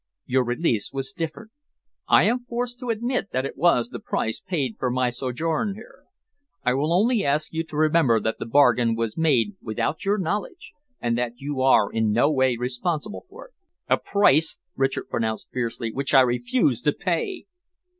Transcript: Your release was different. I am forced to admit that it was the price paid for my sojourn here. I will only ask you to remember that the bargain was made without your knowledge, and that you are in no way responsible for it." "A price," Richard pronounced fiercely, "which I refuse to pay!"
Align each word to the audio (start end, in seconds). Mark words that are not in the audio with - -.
Your 0.25 0.43
release 0.43 0.91
was 0.91 1.11
different. 1.11 1.51
I 2.07 2.23
am 2.23 2.39
forced 2.45 2.79
to 2.79 2.89
admit 2.89 3.29
that 3.33 3.45
it 3.45 3.55
was 3.55 3.89
the 3.89 3.99
price 3.99 4.39
paid 4.39 4.77
for 4.79 4.89
my 4.89 5.11
sojourn 5.11 5.75
here. 5.75 6.05
I 6.65 6.73
will 6.73 6.91
only 6.91 7.23
ask 7.23 7.53
you 7.53 7.63
to 7.65 7.77
remember 7.77 8.19
that 8.19 8.39
the 8.39 8.47
bargain 8.47 8.95
was 8.95 9.15
made 9.15 9.57
without 9.61 10.03
your 10.03 10.17
knowledge, 10.17 10.73
and 10.99 11.15
that 11.19 11.33
you 11.39 11.61
are 11.61 11.91
in 11.91 12.11
no 12.11 12.31
way 12.31 12.57
responsible 12.57 13.27
for 13.29 13.49
it." 13.49 13.53
"A 13.89 13.97
price," 13.97 14.57
Richard 14.75 15.07
pronounced 15.07 15.49
fiercely, 15.51 15.91
"which 15.93 16.15
I 16.15 16.21
refuse 16.21 16.81
to 16.81 16.93
pay!" 16.93 17.45